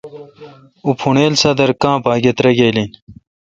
اوں 0.83 0.93
پھوݨیل 0.99 1.33
سادر 1.41 1.69
کاں 1.81 1.97
باگہ 2.03 2.31
تراگال 2.37 2.75
این۔ 2.79 2.89